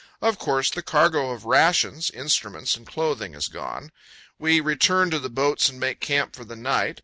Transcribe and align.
Of 0.19 0.39
course, 0.39 0.71
the 0.71 0.81
cargo 0.81 1.29
of 1.29 1.45
rations, 1.45 2.09
instruments, 2.09 2.75
and 2.75 2.87
clothing 2.87 3.35
is 3.35 3.47
gone. 3.47 3.91
We 4.39 4.59
return 4.59 5.11
to 5.11 5.19
the 5.19 5.29
boats 5.29 5.69
and 5.69 5.79
make 5.79 5.99
camp 5.99 6.35
for 6.35 6.43
the 6.43 6.55
night. 6.55 6.99